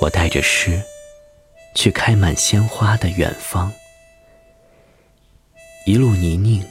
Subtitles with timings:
[0.00, 0.82] 我带着诗，
[1.74, 3.70] 去开满鲜花的远方。
[5.84, 6.64] 一路泥泞，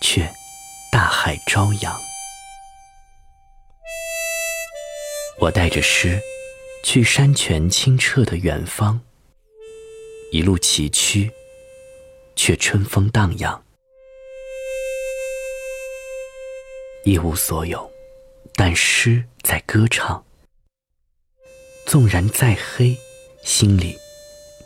[0.00, 0.32] 却
[0.92, 2.00] 大海朝阳。
[5.40, 6.20] 我带着诗，
[6.84, 9.00] 去山泉清澈的远方。
[10.30, 11.28] 一路崎岖，
[12.36, 13.64] 却春风荡漾。
[17.02, 17.90] 一无所有，
[18.54, 20.24] 但诗在歌唱。
[21.94, 22.98] 纵然再黑，
[23.44, 23.96] 心里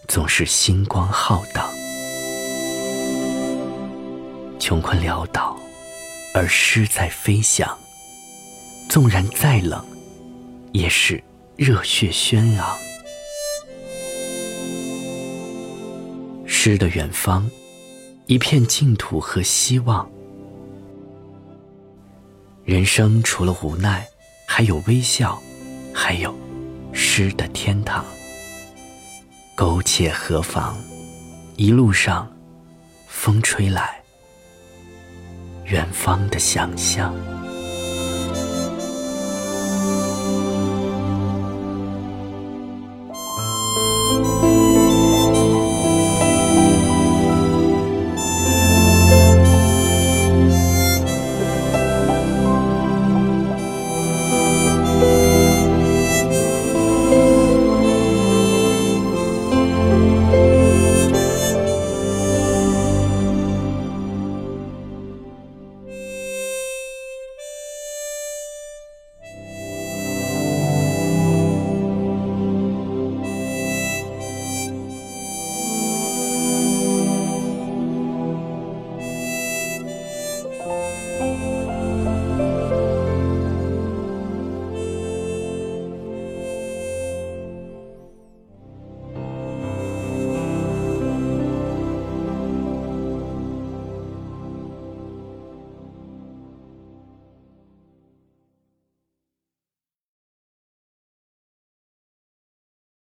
[0.07, 1.71] 总是星光浩荡。
[4.59, 5.55] 穷困潦倒，
[6.33, 7.79] 而诗在飞翔。
[8.89, 9.85] 纵然再冷，
[10.73, 11.23] 也是
[11.55, 12.75] 热血轩昂。
[16.47, 17.47] 诗的远方，
[18.25, 20.11] 一片净土和希望。
[22.65, 24.09] 人生除了无奈，
[24.47, 25.39] 还有微笑，
[25.93, 26.35] 还有。
[26.93, 28.05] 诗的天堂，
[29.57, 30.77] 苟且何妨？
[31.57, 32.31] 一路上，
[33.07, 34.01] 风吹来，
[35.65, 37.15] 远方的想象。